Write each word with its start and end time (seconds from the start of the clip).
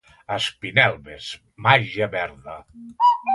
Espinelves, 0.35 1.27
màgia 1.67 2.09
verda. 2.17 2.57